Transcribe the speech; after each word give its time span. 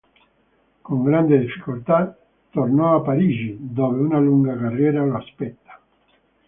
Con 0.81 1.03
grande 1.03 1.37
difficoltà 1.37 2.17
tornò 2.49 2.95
a 2.95 3.01
Parigi, 3.03 3.55
dove 3.59 3.99
una 4.01 4.17
lunga 4.17 4.57
carriera 4.57 5.05
lo 5.05 5.17
aspetta. 5.17 5.79